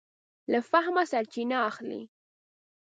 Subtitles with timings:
[0.51, 2.01] له فهمه سرچینه اخلي.